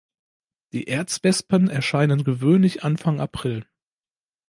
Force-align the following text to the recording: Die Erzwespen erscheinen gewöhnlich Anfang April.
Die 0.73 0.87
Erzwespen 0.87 1.69
erscheinen 1.69 2.23
gewöhnlich 2.23 2.83
Anfang 2.83 3.19
April. 3.19 3.67